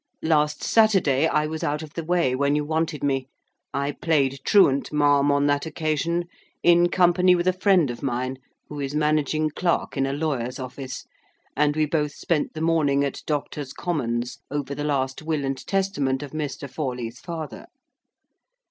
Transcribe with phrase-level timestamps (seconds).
[0.23, 3.27] Last Saturday I was out of the way when you wanted me.
[3.71, 6.25] I played truant, ma'am, on that occasion,
[6.63, 8.37] in company with a friend of mine,
[8.67, 11.05] who is managing clerk in a lawyer's office;
[11.55, 16.23] and we both spent the morning at Doctors' Commons, over the last will and testament
[16.23, 16.67] of Mr.
[16.67, 17.67] Forley's father.